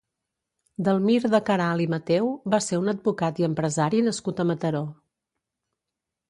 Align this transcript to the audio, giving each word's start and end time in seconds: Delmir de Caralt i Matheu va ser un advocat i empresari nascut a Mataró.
Delmir 0.85 1.17
de 1.33 1.41
Caralt 1.49 1.83
i 1.85 1.87
Matheu 1.95 2.31
va 2.53 2.61
ser 2.69 2.79
un 2.85 2.89
advocat 2.95 3.43
i 3.43 3.47
empresari 3.49 4.01
nascut 4.09 4.43
a 4.45 4.47
Mataró. 4.53 4.83